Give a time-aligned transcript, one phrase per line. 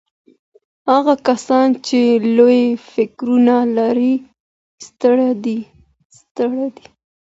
[0.91, 2.01] هغه کسان چي
[2.35, 2.55] لوړ
[2.93, 4.13] فکرونه لري
[4.85, 5.59] ستر دي.